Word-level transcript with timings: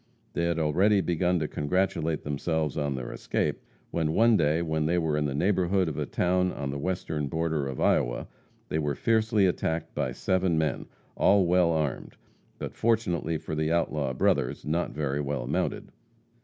They 0.33 0.45
had 0.45 0.57
already 0.57 0.99
begun 0.99 1.37
to 1.37 1.47
congratulate 1.47 2.23
themselves 2.23 2.75
on 2.75 2.95
their 2.95 3.11
escape, 3.13 3.61
when 3.91 4.13
one 4.13 4.35
day 4.35 4.63
when 4.63 4.87
they 4.87 4.97
were 4.97 5.15
in 5.15 5.25
the 5.25 5.35
neighborhood 5.35 5.87
of 5.87 5.99
a 5.99 6.07
town 6.07 6.51
on 6.53 6.71
the 6.71 6.79
western 6.79 7.27
border 7.27 7.67
of 7.67 7.79
Iowa, 7.79 8.27
they 8.69 8.79
were 8.79 8.95
fiercely 8.95 9.45
attacked 9.45 9.93
by 9.93 10.11
seven 10.11 10.57
men, 10.57 10.87
all 11.15 11.45
well 11.45 11.69
armed, 11.71 12.17
but, 12.57 12.73
fortunately 12.73 13.37
for 13.37 13.53
the 13.53 13.71
outlaw 13.71 14.11
brothers, 14.13 14.65
not 14.65 14.89
very 14.89 15.21
well 15.21 15.45
mounted. 15.45 15.91